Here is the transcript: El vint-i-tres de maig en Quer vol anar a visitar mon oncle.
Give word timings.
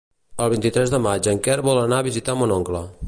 El 0.45 0.47
vint-i-tres 0.53 0.93
de 0.95 0.99
maig 1.07 1.29
en 1.33 1.41
Quer 1.49 1.59
vol 1.69 1.83
anar 1.83 2.01
a 2.01 2.07
visitar 2.09 2.37
mon 2.41 2.55
oncle. 2.57 2.83